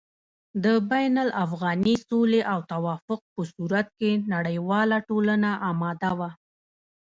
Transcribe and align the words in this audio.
د 0.63 0.65
بين 0.91 1.13
الافغاني 1.27 1.93
سولې 2.09 2.41
او 2.53 2.59
توافق 2.73 3.21
په 3.33 3.41
صورت 3.53 3.87
کې 3.99 4.11
نړېواله 4.33 4.97
ټولنه 5.09 5.49
اماده 5.69 6.11
وه 6.19 6.29